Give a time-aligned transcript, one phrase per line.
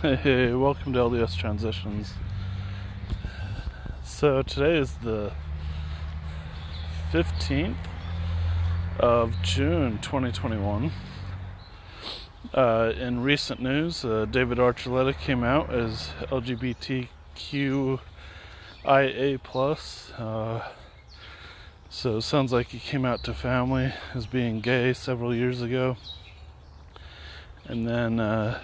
[0.00, 2.14] Hey, welcome to LDS Transitions.
[4.02, 5.30] So today is the
[7.12, 7.76] 15th
[8.98, 10.90] of June 2021.
[12.54, 18.00] Uh, in recent news, uh, David Archuleta came out as LGBTQIA+.
[20.18, 20.68] Uh,
[21.90, 25.98] so sounds like he came out to family as being gay several years ago.
[27.66, 28.60] And then uh,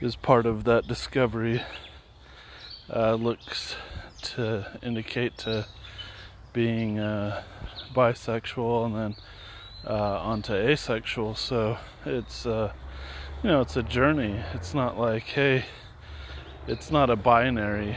[0.00, 1.62] is part of that discovery
[2.94, 3.76] uh, looks
[4.22, 5.66] to indicate to
[6.52, 7.42] being uh,
[7.94, 9.16] bisexual and then
[9.86, 11.34] uh, onto asexual.
[11.34, 12.72] So it's uh,
[13.42, 14.42] you know it's a journey.
[14.54, 15.64] It's not like hey,
[16.66, 17.96] it's not a binary.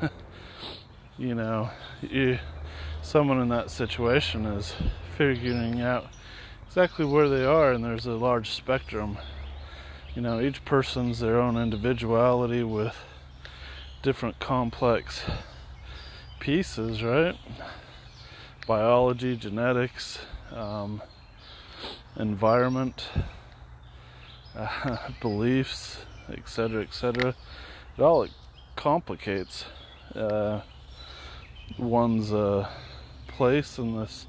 [1.18, 1.70] you know,
[2.00, 2.38] you,
[3.02, 4.74] someone in that situation is
[5.16, 6.06] figuring out
[6.66, 9.18] exactly where they are, and there's a large spectrum
[10.14, 12.96] you know, each person's their own individuality with
[14.02, 15.22] different complex
[16.40, 17.36] pieces, right?
[18.66, 20.18] Biology, genetics,
[20.52, 21.00] um,
[22.16, 23.08] environment,
[24.56, 25.98] uh, beliefs,
[26.32, 27.34] etc., etc.
[27.96, 28.26] It all
[28.74, 29.64] complicates
[30.16, 30.62] uh,
[31.78, 32.68] one's uh,
[33.28, 34.26] place in this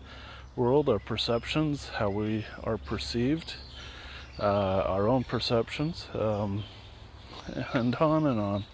[0.56, 3.56] world, our perceptions, how we are perceived
[4.40, 6.64] uh, our own perceptions, um,
[7.74, 8.66] and on and on.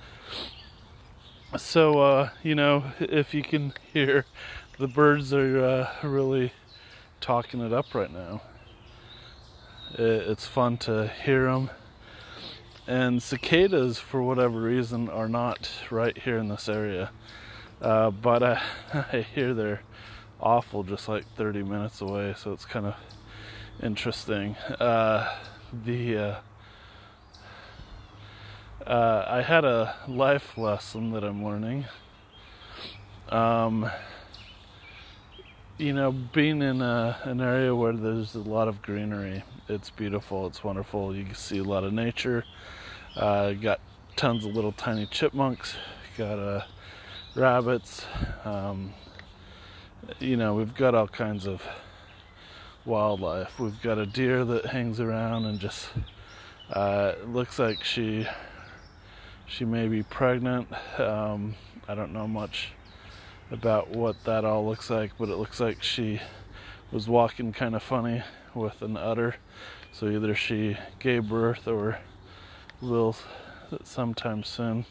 [1.58, 4.25] So, uh, you know, if you can hear,
[4.78, 6.52] the birds are uh, really
[7.22, 8.41] talking it up right now.
[9.94, 11.69] It's fun to hear them.
[12.85, 17.11] And cicadas, for whatever reason, are not right here in this area.
[17.81, 18.61] Uh, but I,
[18.94, 19.81] I hear they're
[20.39, 22.95] awful just like 30 minutes away, so it's kind of
[23.81, 24.56] interesting.
[24.80, 25.38] Uh,
[25.86, 26.36] the uh,
[28.86, 31.86] uh, I had a life lesson that I'm learning.
[33.30, 33.89] Um,
[35.78, 40.47] you know, being in a, an area where there's a lot of greenery, it's beautiful,
[40.47, 41.16] it's wonderful.
[41.16, 42.46] You can see a lot of nature.
[43.16, 43.79] Uh, got
[44.16, 45.75] tons of little tiny chipmunks.
[46.18, 46.62] Got uh,
[47.35, 48.06] rabbits.
[48.46, 48.94] Um,
[50.19, 51.62] you know, we've got all kinds of
[52.88, 53.59] wildlife.
[53.59, 55.90] We've got a deer that hangs around and just
[56.72, 58.25] uh, looks like she
[59.46, 60.68] she may be pregnant.
[60.97, 61.56] Um,
[61.88, 62.70] I don't know much
[63.52, 66.22] about what that all looks like, but it looks like she
[66.92, 68.24] was walking kind of funny
[68.56, 69.36] with an udder.
[69.92, 72.00] So either she gave birth or
[72.81, 73.16] will
[73.84, 74.86] sometime soon.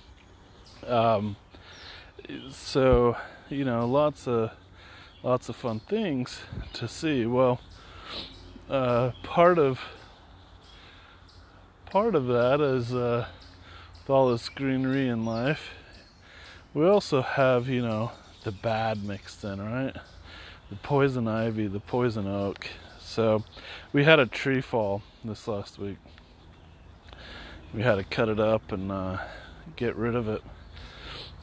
[0.86, 1.36] Um,
[2.50, 3.16] so
[3.48, 4.50] you know, lots of
[5.22, 6.40] lots of fun things
[6.74, 7.24] to see.
[7.24, 7.60] Well,
[8.68, 9.80] uh, part of
[11.86, 13.26] part of that is uh,
[13.98, 15.70] with all this greenery in life.
[16.74, 18.12] We also have, you know,
[18.44, 19.96] the bad mixed in, right?
[20.68, 22.68] The poison ivy, the poison oak.
[23.00, 23.44] So
[23.92, 25.96] we had a tree fall this last week.
[27.72, 29.18] We had to cut it up and uh,
[29.76, 30.42] get rid of it.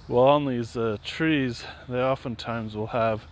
[0.08, 3.24] Well, on these uh, trees, they oftentimes will have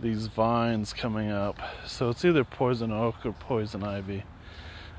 [0.00, 1.58] these vines coming up.
[1.86, 4.24] So it's either poison oak or poison ivy.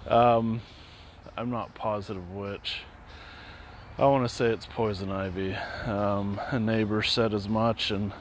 [0.08, 0.62] Um,
[1.36, 2.82] I'm not positive which.
[3.98, 5.56] I want to say it's poison ivy.
[5.86, 8.14] Um, a neighbor said as much, and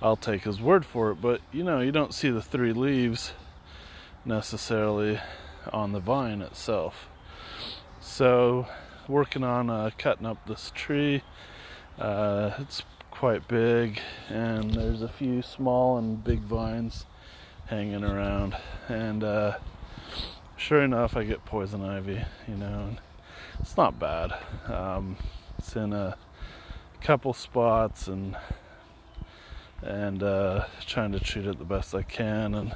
[0.00, 1.20] I'll take his word for it.
[1.20, 3.32] But you know, you don't see the three leaves
[4.24, 5.20] necessarily
[5.72, 7.08] on the vine itself.
[8.00, 8.66] So,
[9.08, 11.22] working on uh, cutting up this tree.
[11.98, 12.82] Uh, it's
[13.18, 17.06] quite big, and there's a few small and big vines
[17.64, 18.54] hanging around.
[18.90, 19.56] And uh,
[20.58, 22.90] sure enough, I get poison ivy, you know,
[23.58, 24.34] it's not bad.
[24.66, 25.16] Um,
[25.58, 26.18] it's in a
[27.00, 28.36] couple spots, and
[29.82, 32.74] and uh, trying to treat it the best I can, and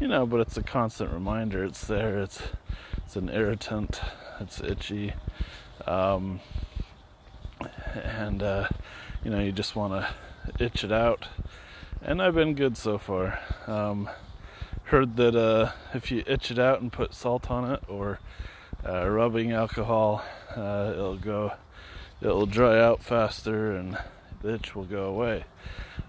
[0.00, 1.62] you know, but it's a constant reminder.
[1.62, 2.18] It's there.
[2.18, 2.42] It's
[2.96, 4.00] it's an irritant.
[4.40, 5.12] It's itchy.
[5.86, 6.40] Um,
[7.94, 8.68] and uh,
[9.24, 11.26] you know, you just want to itch it out.
[12.00, 13.38] And I've been good so far.
[13.66, 14.08] Um,
[14.84, 18.20] heard that uh, if you itch it out and put salt on it or
[18.86, 20.22] uh, rubbing alcohol,
[20.56, 21.52] uh, it'll go,
[22.20, 23.98] it'll dry out faster and
[24.42, 25.44] the itch will go away.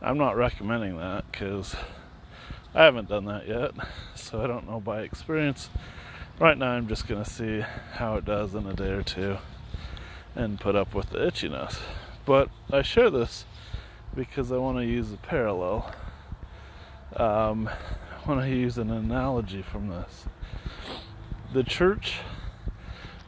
[0.02, 1.76] I'm not recommending that because
[2.74, 3.72] I haven't done that yet,
[4.16, 5.70] so I don't know by experience.
[6.40, 7.62] Right now, I'm just gonna see
[7.94, 9.38] how it does in a day or two
[10.36, 11.80] and put up with the itchiness.
[12.30, 13.44] But I share this
[14.16, 15.92] because I want to use a parallel.
[17.16, 20.26] Um, I want to use an analogy from this.
[21.54, 22.20] The church,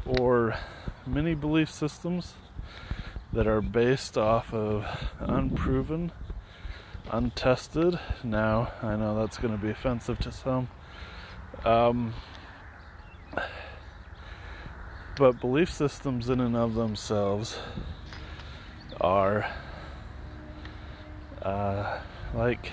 [0.06, 0.56] or
[1.08, 2.36] many belief systems
[3.34, 4.86] that are based off of
[5.20, 6.12] unproven,
[7.10, 8.00] untested.
[8.24, 10.70] Now, I know that's going to be offensive to some.
[11.66, 12.14] Um,
[15.18, 17.58] but belief systems, in and of themselves,
[19.02, 19.52] are
[21.42, 22.00] uh,
[22.34, 22.72] like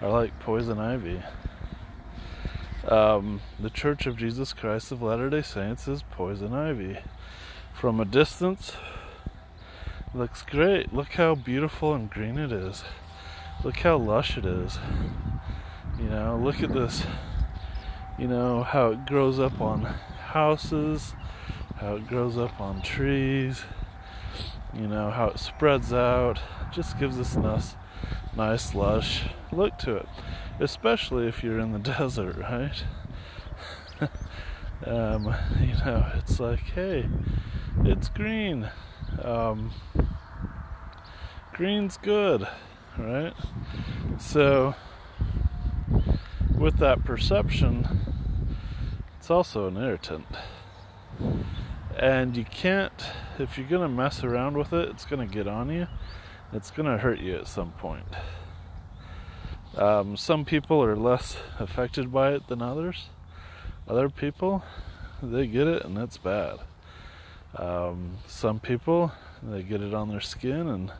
[0.00, 1.22] are like poison ivy.
[2.88, 6.98] Um, the Church of Jesus Christ of Latter day Saints is poison ivy.
[7.74, 8.72] From a distance,
[10.14, 10.92] looks great.
[10.92, 12.84] Look how beautiful and green it is.
[13.64, 14.78] Look how lush it is.
[15.98, 17.04] You know, look at this.
[18.18, 21.14] You know, how it grows up on houses,
[21.84, 23.62] how it grows up on trees,
[24.72, 26.40] you know, how it spreads out.
[26.72, 27.74] just gives us nice,
[28.36, 30.08] nice, lush look to it
[30.60, 32.84] especially if you're in the desert, right?
[34.86, 37.08] um, you know, it's like, hey,
[37.84, 38.70] it's green.
[39.22, 39.72] Um,
[41.52, 42.46] green's good,
[42.98, 43.34] right?
[44.18, 44.74] So,
[46.56, 48.56] with that perception,
[49.18, 50.26] it's also an irritant.
[51.96, 52.92] And you can't,
[53.38, 55.86] if you're to mess around with it, it's to get on you.
[56.52, 58.06] It's to hurt you at some point.
[59.76, 63.08] Um, some people are less affected by it than others.
[63.88, 64.64] Other people,
[65.22, 66.58] they get it and that's bad.
[67.56, 69.12] Um, some people,
[69.42, 70.92] they get it on their skin, and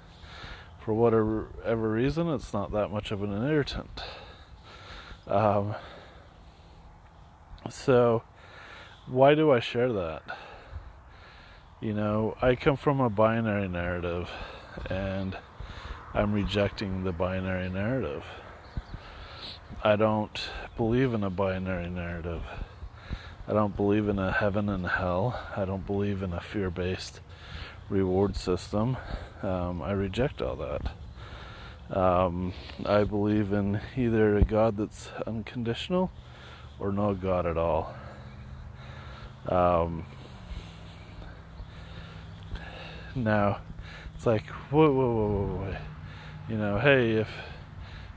[0.79, 1.49] for whatever
[1.91, 4.03] reason, it's not that much of an irritant.
[5.27, 5.75] Um,
[7.69, 8.23] so,
[9.07, 10.23] why do I share that?
[11.81, 14.31] You know, I come from a binary narrative,
[14.89, 15.37] and
[16.15, 18.25] I'm rejecting the binary narrative.
[19.83, 20.41] I don't
[20.77, 22.43] believe in a binary narrative.
[23.47, 25.39] I don't believe in a heaven and hell.
[25.55, 27.21] I don't believe in a fear based
[27.91, 28.97] reward system.
[29.43, 31.95] Um, I reject all that.
[31.95, 32.55] Um,
[32.87, 36.11] I believe in either a God that's unconditional
[36.79, 37.95] or no God at all.
[39.49, 40.07] Um,
[43.17, 43.61] now,
[44.15, 45.77] it's like, whoa, whoa, whoa, whoa, whoa.
[46.49, 47.29] You know, hey, if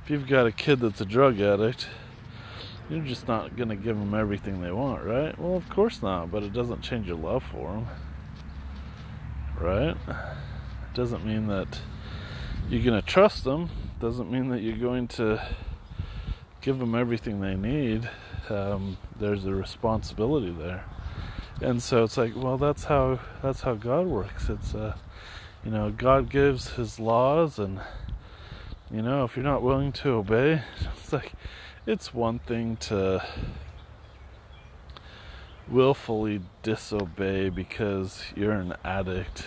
[0.04, 1.88] if you've got a kid that's a drug addict,
[2.90, 5.38] you're just not to give them everything they want, right?
[5.38, 7.88] Well, of course not, but it doesn't change your love for them,
[9.60, 9.98] right?
[10.08, 11.82] It doesn't mean that
[12.70, 15.46] you're to trust them, doesn't mean that you're going to
[16.62, 18.10] give them everything they need.
[18.50, 20.86] Um, there's a responsibility there.
[21.62, 24.50] And so it's like, well, that's how that's how God works.
[24.50, 24.96] It's uh,
[25.66, 27.82] you know, God gives His laws and
[28.92, 30.62] you know, if you're not willing to obey,
[30.98, 31.34] it's like
[31.86, 33.26] it's one thing to
[35.68, 39.46] willfully disobey because you're an addict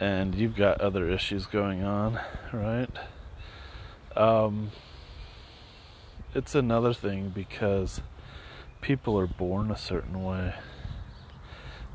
[0.00, 2.18] and you've got other issues going on,
[2.52, 2.90] right?
[4.16, 4.70] Um,
[6.34, 8.00] it's another thing because
[8.80, 10.54] people are born a certain way.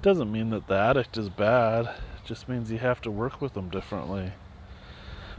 [0.02, 3.54] Doesn't mean that the addict is bad, it just means you have to work with
[3.54, 4.34] them differently.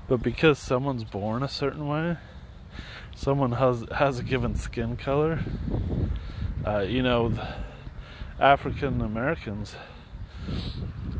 [0.09, 2.17] But because someone's born a certain way,
[3.15, 5.41] someone has has a given skin color.
[6.67, 7.33] Uh, you know,
[8.41, 9.77] African Americans,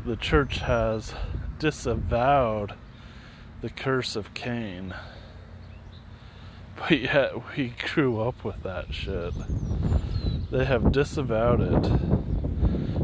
[0.05, 1.13] the church has
[1.59, 2.73] disavowed
[3.61, 4.93] the curse of Cain.
[6.77, 9.33] But yet we grew up with that shit.
[10.49, 12.18] They have disavowed it,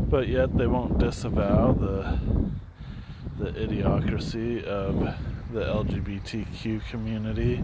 [0.10, 2.20] but yet they won't disavow the
[3.38, 5.00] the idiocracy of
[5.52, 7.64] the LGBTQ community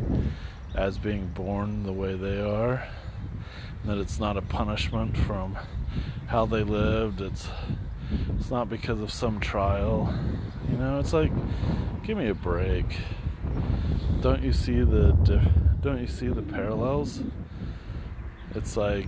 [0.75, 2.88] as being born the way they are.
[3.86, 5.57] That it's not a punishment from
[6.27, 7.21] how they lived.
[7.21, 7.48] It's
[8.38, 10.13] it's not because of some trial.
[10.69, 11.31] You know, it's like
[12.03, 12.98] give me a break.
[14.21, 15.13] Don't you see the
[15.81, 17.21] don't you see the parallels?
[18.53, 19.07] It's like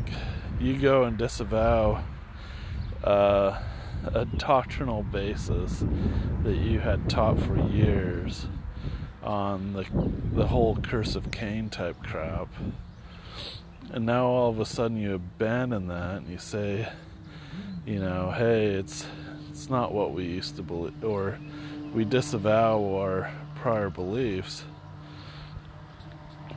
[0.59, 2.03] you go and disavow
[3.03, 3.60] uh,
[4.13, 5.83] a doctrinal basis
[6.43, 8.48] that you had taught for years
[9.22, 9.86] on the
[10.33, 12.50] the whole curse of Cain type crap.
[13.91, 16.89] And now all of a sudden you abandon that and you say,
[17.86, 19.05] you know, hey, it's
[19.50, 21.39] it's not what we used to believe or
[21.93, 24.65] we disavow our prior beliefs.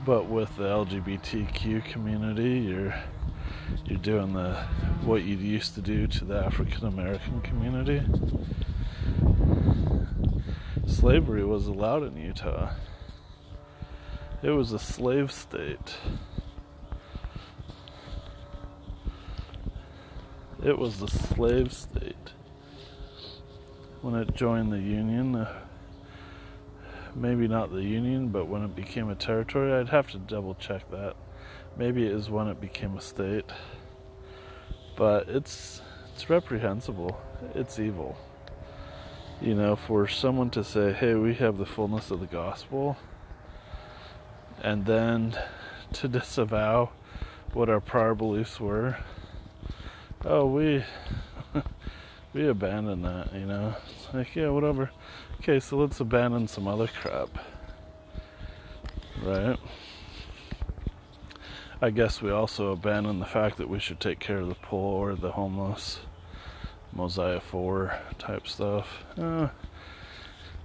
[0.04, 2.94] But with the LGBTQ community, you're
[3.86, 4.54] you're doing the
[5.04, 8.02] what you used to do to the African American community
[10.96, 12.70] slavery was allowed in Utah.
[14.42, 15.98] It was a slave state.
[20.64, 22.32] It was a slave state.
[24.00, 25.60] When it joined the Union, uh,
[27.14, 30.90] maybe not the Union, but when it became a territory, I'd have to double check
[30.90, 31.14] that.
[31.76, 33.44] Maybe it is when it became a state.
[34.96, 35.82] But it's
[36.14, 37.20] it's reprehensible.
[37.54, 38.16] It's evil.
[39.40, 42.96] You know, for someone to say, "Hey, we have the fullness of the gospel,"
[44.62, 45.38] and then
[45.92, 46.90] to disavow
[47.52, 48.96] what our prior beliefs were.
[50.24, 50.84] Oh, we
[52.32, 53.74] we abandon that, you know.
[53.86, 54.90] It's like, yeah, whatever.
[55.40, 57.28] Okay, so let's abandon some other crap.
[59.22, 59.55] Right?
[61.86, 65.14] I guess we also abandon the fact that we should take care of the poor,
[65.14, 66.00] the homeless,
[66.92, 69.04] Mosiah 4 type stuff.
[69.16, 69.50] Uh,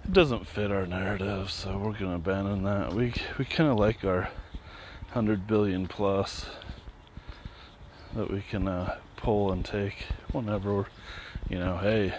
[0.04, 2.94] it doesn't fit our narrative, so we're to abandon that.
[2.94, 4.30] We we kind of like our
[5.12, 6.48] 100 billion plus
[8.16, 10.88] that we can uh, pull and take whenever,
[11.48, 12.16] you know, hey,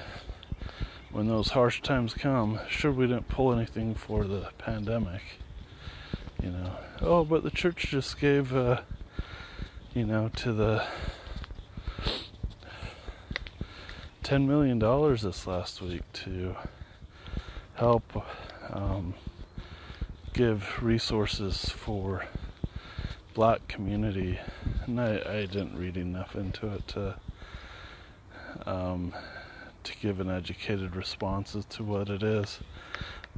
[1.11, 5.41] when those harsh times come, sure we didn't pull anything for the pandemic
[6.42, 6.72] you know,
[7.02, 8.80] oh, but the church just gave, uh,
[9.94, 10.84] you know, to the
[14.25, 16.56] $10 million this last week to
[17.75, 18.25] help
[18.70, 19.14] um,
[20.32, 22.25] give resources for
[23.34, 24.40] black community.
[24.87, 27.14] And I, I didn't read enough into it to,
[28.66, 29.12] um,
[29.84, 32.58] to give an educated response as to what it is.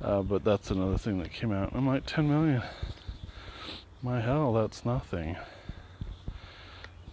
[0.02, 1.72] Uh, but that's another thing that came out.
[1.74, 2.62] I'm like, 10 million.
[4.02, 5.36] My hell, that's nothing.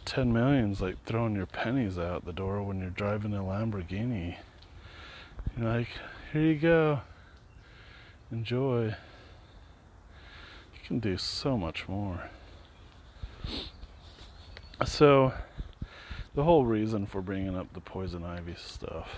[0.06, 4.36] 10 million's like throwing your pennies out the door when you're driving a Lamborghini.
[5.58, 5.88] You're like,
[6.34, 7.02] here you go.
[8.32, 8.86] Enjoy.
[10.74, 12.30] You can do so much more.
[14.86, 15.32] So,
[16.34, 19.10] the whole reason for bringing up the poison ivy stuff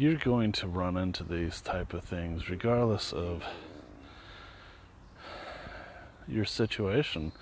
[0.00, 3.42] you're going to run into these type of things regardless of
[6.26, 7.32] your situation.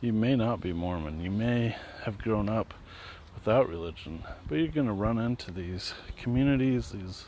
[0.00, 1.20] You may not be Mormon.
[1.20, 2.72] You may have grown up
[3.34, 7.24] without religion, but you're going to run into these communities, these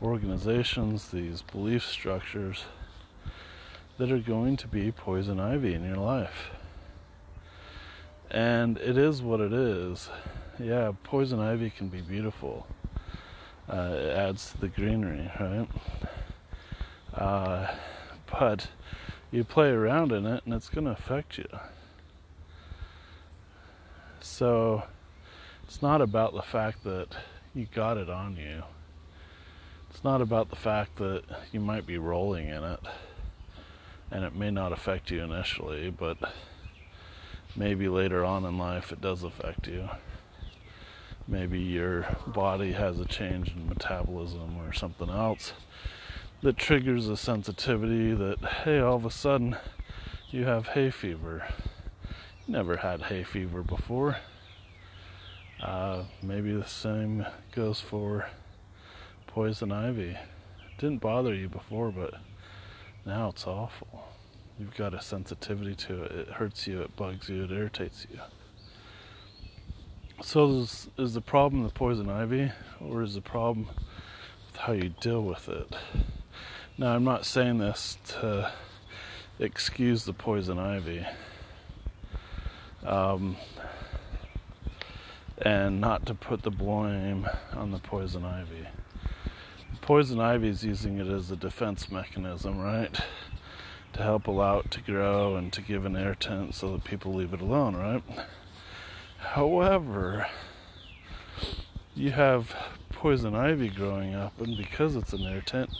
[0.00, 2.64] organizations, these belief structures
[3.98, 6.52] that are going to be poison ivy in your life.
[8.30, 10.08] And it is what it is.
[10.58, 12.66] Yeah, poison ivy can be beautiful
[13.68, 15.68] uh, it adds to the greenery, right?
[17.14, 17.74] Uh,
[18.30, 18.68] but
[19.30, 21.48] you play around in it and it's going to affect you.
[24.20, 24.84] So
[25.64, 27.08] it's not about the fact that
[27.54, 28.62] you got it on you.
[29.90, 32.80] It's not about the fact that you might be rolling in it
[34.10, 36.18] and it may not affect you initially, but
[37.56, 39.88] maybe later on in life it does affect you
[41.28, 45.52] maybe your body has a change in metabolism or something else
[46.42, 49.56] that triggers a sensitivity that hey all of a sudden
[50.30, 51.46] you have hay fever.
[52.46, 54.18] Never had hay fever before.
[55.62, 58.28] Uh, maybe the same goes for
[59.26, 60.16] poison ivy.
[60.78, 62.14] Didn't bother you before but
[63.04, 64.04] now it's awful.
[64.58, 66.12] You've got a sensitivity to it.
[66.12, 66.82] It hurts you.
[66.82, 67.44] It bugs you.
[67.44, 68.20] It irritates you
[70.22, 74.94] so is, is the problem the poison ivy, or is the problem with how you
[75.00, 75.74] deal with it?
[76.78, 78.50] Now, I'm not saying this to
[79.38, 81.06] excuse the poison ivy,
[82.84, 83.36] um,
[85.38, 88.66] and not to put the blame on the poison ivy.
[89.82, 92.98] Poison ivy is using it as a defense mechanism, right?
[93.92, 97.14] To help allow it to grow and to give an air tent so that people
[97.14, 98.02] leave it alone, right?
[99.34, 100.26] However,
[101.94, 102.54] you have
[102.90, 105.70] poison ivy growing up, and because it's an tent,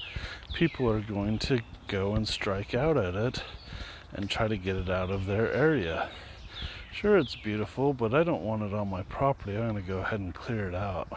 [0.54, 3.42] people are going to go and strike out at it
[4.12, 6.10] and try to get it out of their area.
[6.92, 9.56] Sure, it's beautiful, but I don't want it on my property.
[9.56, 11.08] I'm going to go ahead and clear it out.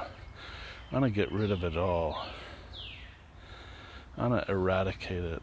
[0.91, 2.25] I'm going to get rid of it all.
[4.17, 5.41] I'm going to eradicate it.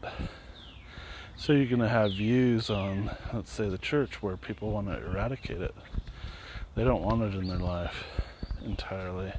[1.35, 4.97] So you're going to have views on, let's say, the church where people want to
[4.97, 5.75] eradicate it.
[6.77, 8.03] They don't want it in their life
[8.63, 9.33] entirely.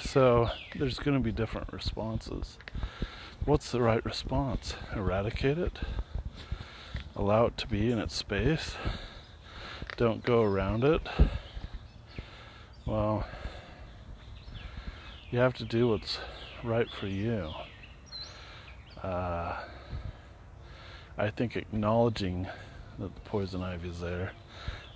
[0.00, 2.56] So there's going to be different responses.
[3.44, 4.76] What's the right response?
[4.94, 5.80] Eradicate it?
[7.16, 8.76] Allow it to be in its space?
[9.96, 11.02] Don't go around it?
[12.86, 13.26] Well,
[15.32, 16.20] you have to do what's
[16.62, 17.50] right for you.
[19.02, 19.56] Uh,
[21.18, 22.46] I think acknowledging
[23.00, 24.30] that the poison ivy is there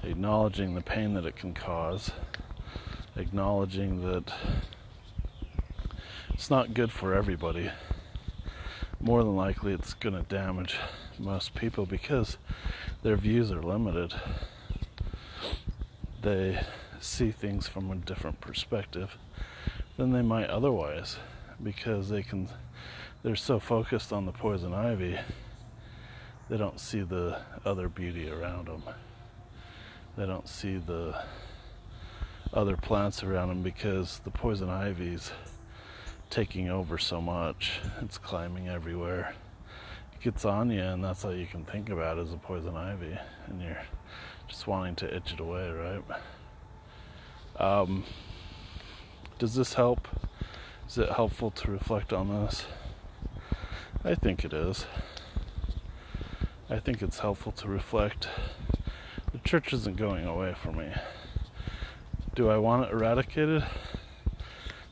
[0.03, 2.11] acknowledging the pain that it can cause,
[3.17, 4.33] acknowledging that
[6.33, 7.71] it's not good for everybody.
[9.01, 10.77] More than likely, it's going to damage
[11.19, 12.37] most people because
[13.03, 14.15] their views are limited.
[16.21, 16.61] They
[17.01, 19.17] see things from a different perspective
[19.97, 21.17] than they might otherwise
[21.63, 22.49] because they can
[23.23, 25.19] they're so focused on the poison ivy
[26.49, 28.83] they don't see the other beauty around them
[30.17, 31.23] they don't see the
[32.53, 35.33] other plants around them because the poison ivy's
[36.29, 39.35] taking over so much it's climbing everywhere
[40.13, 43.19] it gets on you and that's all you can think about is a poison ivy
[43.47, 43.83] and you're
[44.49, 46.03] just wanting to itch it away right
[47.59, 48.05] um,
[49.39, 50.09] does this help?
[50.89, 52.65] Is it helpful to reflect on this?
[54.05, 54.87] I think it is.
[56.71, 58.29] I think it's helpful to reflect.
[59.33, 60.93] The church isn't going away for me.
[62.35, 63.65] Do I want it eradicated?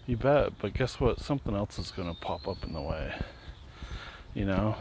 [0.07, 1.21] You bet, but guess what?
[1.21, 3.15] Something else is going to pop up in the way.
[4.33, 4.77] You know,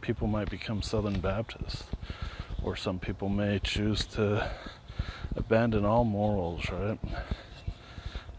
[0.00, 1.84] people might become Southern Baptists,
[2.62, 4.50] or some people may choose to
[5.36, 6.98] abandon all morals, right?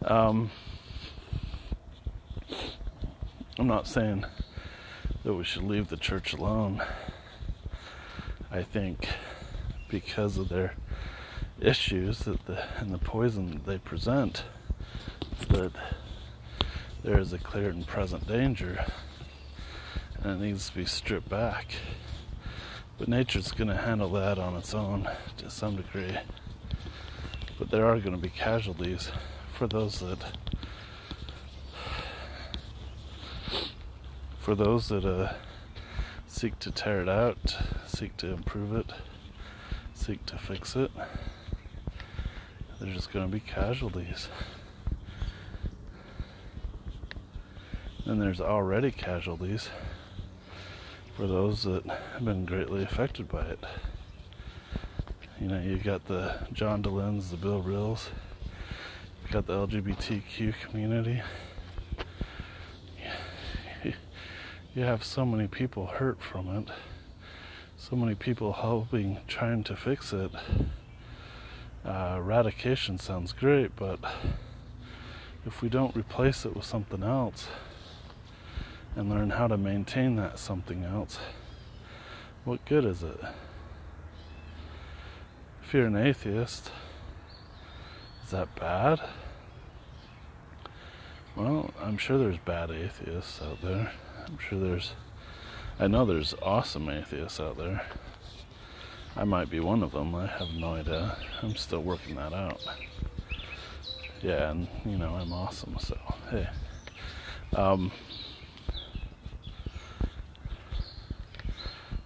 [0.05, 0.49] Um,
[3.59, 4.25] I'm not saying
[5.23, 6.83] that we should leave the church alone.
[8.51, 9.07] I think
[9.89, 10.75] because of their
[11.59, 14.43] issues that the, and the poison they present,
[15.49, 15.71] that
[17.03, 18.85] there is a clear and present danger,
[20.21, 21.73] and it needs to be stripped back.
[22.97, 26.17] But nature's going to handle that on its own to some degree.
[27.59, 29.11] But there are going to be casualties
[29.53, 30.37] for those that
[34.39, 35.33] for those that uh,
[36.25, 38.93] seek to tear it out, seek to improve it,
[40.07, 40.89] seek to fix it.
[42.79, 44.29] There's just going to be casualties.
[48.05, 49.67] And there's already casualties
[51.17, 53.59] for those that have been greatly affected by it.
[55.41, 58.09] You know, you've got the John Dehlins, the Bill Reels,
[59.23, 61.21] you've got the LGBTQ community.
[64.75, 66.69] You have so many people hurt from it,
[67.89, 70.31] so many people helping, trying to fix it.
[71.85, 73.99] Uh, eradication sounds great, but
[75.45, 77.47] if we don't replace it with something else
[78.95, 81.19] and learn how to maintain that something else,
[82.43, 83.19] what good is it?
[85.67, 86.71] if you're an atheist,
[88.23, 89.01] is that bad?
[91.35, 93.91] Well, I'm sure there's bad atheists out there.
[94.25, 94.93] I'm sure there's,
[95.79, 97.83] I know there's awesome atheists out there.
[99.15, 100.15] I might be one of them.
[100.15, 101.15] I have no idea.
[101.43, 102.59] I'm still working that out.
[104.23, 105.95] Yeah, and you know, I'm awesome, so
[106.31, 106.47] hey.
[107.55, 107.91] Um,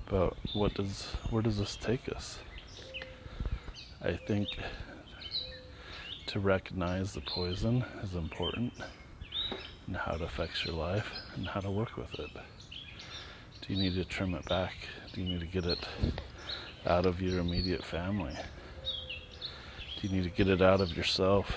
[0.09, 2.39] but what does, where does this take us?
[4.01, 4.49] I think
[6.27, 8.73] to recognize the poison is important
[9.87, 12.31] and how it affects your life and how to work with it.
[13.61, 14.73] Do you need to trim it back?
[15.13, 15.85] Do you need to get it
[16.85, 18.35] out of your immediate family?
[19.99, 21.55] Do you need to get it out of yourself?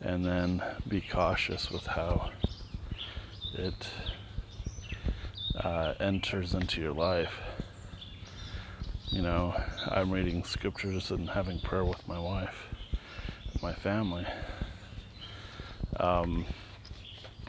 [0.00, 2.30] And then be cautious with how
[3.54, 3.88] it
[5.56, 7.32] uh, enters into your life
[9.14, 9.54] you know,
[9.86, 12.66] I'm reading scriptures and having prayer with my wife,
[13.62, 14.26] my family.
[16.00, 16.46] Um,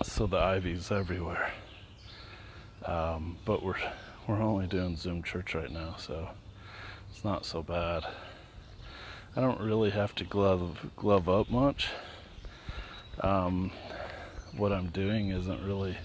[0.03, 1.51] so the ivy's everywhere.
[2.85, 3.75] Um, but we're
[4.27, 6.29] we're only doing Zoom church right now, so
[7.11, 8.05] it's not so bad.
[9.35, 11.89] I don't really have to glove glove up much.
[13.21, 13.71] Um,
[14.55, 15.97] what I'm doing isn't really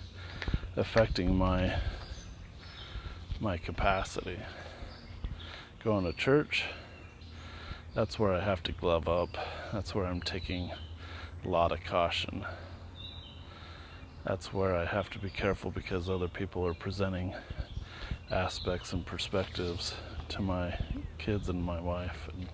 [0.76, 1.74] affecting my
[3.40, 4.38] my capacity
[5.82, 6.64] going to church,
[7.94, 9.30] that's where I have to glove up.
[9.72, 10.70] That's where I'm taking
[11.44, 12.44] a lot of caution.
[14.24, 17.34] That's where I have to be careful because other people are presenting
[18.30, 19.94] aspects and perspectives
[20.28, 20.78] to my
[21.18, 22.48] kids and my wife and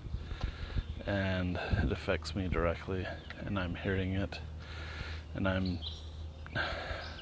[1.07, 3.07] and it affects me directly
[3.45, 4.41] and I'm hearing it
[5.35, 5.79] and I'm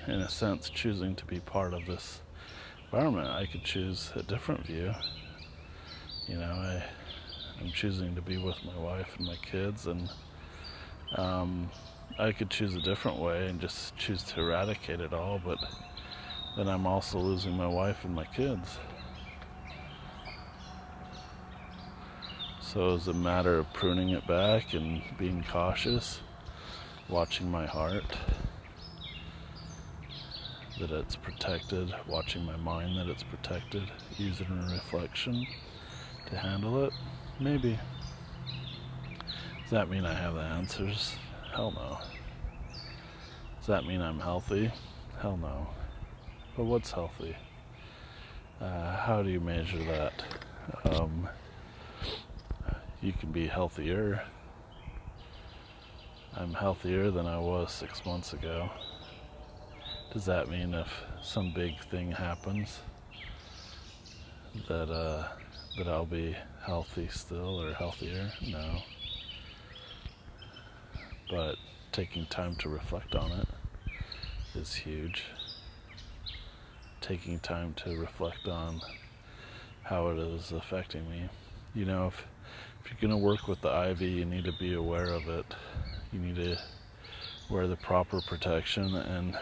[0.07, 2.21] in a sense choosing to be part of this
[2.85, 3.29] environment.
[3.29, 4.95] I could choose a different view
[6.27, 6.83] you know, I,
[7.61, 10.09] I'm choosing to be with my wife and my kids, and
[11.17, 11.71] um,
[12.19, 15.59] I could choose a different way and just choose to eradicate it all, but
[16.57, 18.79] then I'm also losing my wife and my kids.
[22.61, 26.21] So it's a matter of pruning it back and being cautious,
[27.09, 28.17] watching my heart,
[30.81, 35.47] that it's protected, watching my mind that it's protected, using reflection
[36.27, 36.93] to handle it?
[37.41, 37.79] Maybe.
[39.63, 41.17] Does that mean I have the answers?
[41.55, 41.99] Hell no.
[43.59, 44.73] Does that mean I'm healthy?
[45.21, 45.69] Hell no.
[46.57, 47.37] But what's healthy?
[48.61, 50.25] Uh, how do you measure that?
[50.85, 51.29] Um,
[53.01, 54.21] you can be healthier.
[56.37, 58.69] I'm healthier than I was six months ago.
[60.13, 62.81] Does that mean if some big thing happens
[64.67, 65.29] that uh,
[65.79, 66.37] that I'll be
[66.67, 68.33] healthy still or healthier?
[68.45, 68.83] No.
[71.31, 71.57] But
[71.93, 73.49] taking time to reflect on it
[74.55, 75.25] is huge.
[77.01, 78.81] Taking time to reflect on
[79.83, 81.29] how it is affecting me.
[81.75, 82.25] You know, if
[82.85, 85.47] if you're going to work with the IV, you need to be aware of it.
[86.13, 86.59] You need to
[87.49, 89.39] wear the proper protection and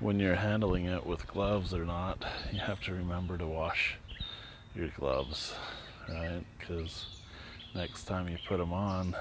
[0.00, 3.96] when you're handling it with gloves or not, you have to remember to wash
[4.74, 5.54] your gloves,
[6.08, 6.44] right?
[6.58, 7.06] Because
[7.74, 9.14] next time you put them on,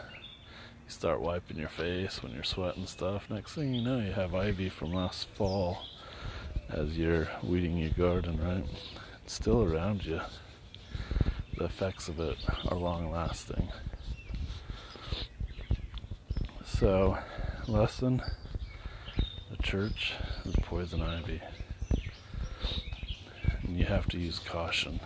[0.86, 3.30] you start wiping your face when you're sweating stuff.
[3.30, 5.84] Next thing you know, you have ivy from last fall
[6.70, 8.66] as you're weeding your garden, right?
[9.24, 10.22] It's still around you.
[11.58, 13.70] The effects of it are long lasting.
[16.66, 17.18] So,
[17.68, 18.22] lesson
[19.52, 20.14] the church
[20.46, 21.42] is poison ivy.
[23.62, 25.00] And you have to use caution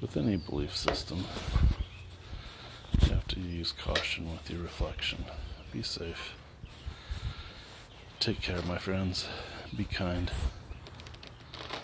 [0.00, 1.24] with any belief system.
[3.44, 5.24] Use caution with your reflection.
[5.72, 6.32] Be safe.
[8.18, 9.28] Take care, my friends.
[9.76, 10.30] Be kind.